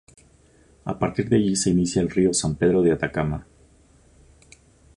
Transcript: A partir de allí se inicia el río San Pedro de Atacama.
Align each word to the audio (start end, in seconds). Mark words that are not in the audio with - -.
A 0.93 0.97
partir 0.97 1.29
de 1.29 1.35
allí 1.35 1.55
se 1.55 1.69
inicia 1.69 2.01
el 2.01 2.09
río 2.09 2.33
San 2.33 2.55
Pedro 2.55 2.81
de 2.81 2.91
Atacama. 2.91 3.45